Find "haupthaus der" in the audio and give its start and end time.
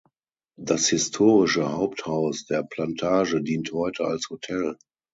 1.73-2.63